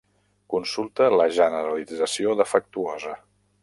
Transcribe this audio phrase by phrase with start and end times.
[0.53, 3.19] Consulta la generalització defectuosa.